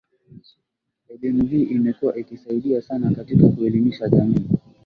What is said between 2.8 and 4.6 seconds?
sana katika kuelimisha jamii